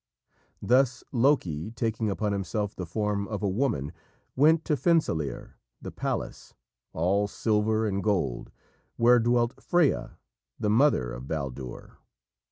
Thus 0.63 1.03
Loki, 1.11 1.69
taking 1.69 2.09
upon 2.09 2.31
himself 2.33 2.75
the 2.75 2.87
form 2.87 3.27
of 3.27 3.43
a 3.43 3.47
woman, 3.47 3.93
went 4.35 4.65
to 4.65 4.75
Fensalir, 4.75 5.57
the 5.79 5.91
palace, 5.91 6.55
all 6.91 7.27
silver 7.27 7.85
and 7.85 8.03
gold, 8.03 8.49
where 8.97 9.19
dwelt 9.19 9.61
Freya, 9.61 10.17
the 10.59 10.71
mother 10.71 11.13
of 11.13 11.27
Baldur. 11.27 11.97